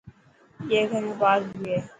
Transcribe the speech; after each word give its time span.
اي 0.71 0.79
گھر 0.89 1.03
۾ 1.11 1.13
پارڪ 1.21 1.45
به 1.61 1.69
هي. 1.73 1.77